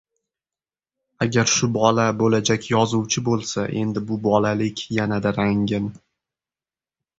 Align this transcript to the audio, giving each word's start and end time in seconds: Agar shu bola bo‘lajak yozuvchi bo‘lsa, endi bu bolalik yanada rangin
Agar 1.25 1.51
shu 1.55 1.69
bola 1.75 2.05
bo‘lajak 2.21 2.65
yozuvchi 2.71 3.23
bo‘lsa, 3.29 3.67
endi 3.83 4.05
bu 4.09 4.19
bolalik 4.25 4.85
yanada 4.99 5.37
rangin 5.39 5.95